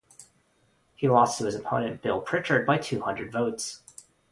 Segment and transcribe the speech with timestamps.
[0.95, 3.83] He lost to his opponent, Bill Pritchard, by two hundred votes.